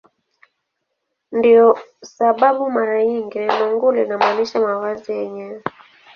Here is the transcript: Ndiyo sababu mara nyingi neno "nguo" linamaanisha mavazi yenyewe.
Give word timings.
Ndiyo 1.37 1.67
sababu 2.11 2.61
mara 2.77 2.95
nyingi 3.05 3.37
neno 3.39 3.65
"nguo" 3.73 3.91
linamaanisha 3.95 4.57
mavazi 4.65 5.09
yenyewe. 5.17 5.61